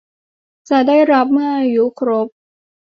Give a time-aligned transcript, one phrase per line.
[0.69, 2.27] จะได้รับเมื่ออายุครบ